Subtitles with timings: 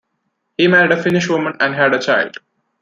[0.57, 2.37] He married a Finnish woman and had a child.